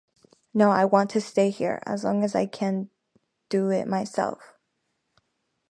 No, 0.51 0.71
I 0.71 0.83
want 0.83 1.11
to 1.11 1.21
stay 1.21 1.51
here, 1.51 1.79
as 1.85 2.03
long 2.03 2.23
as 2.23 2.33
I 2.33 2.47
can 2.47 2.89
do 3.49 3.69
it 3.69 3.87
myself. 3.87 4.57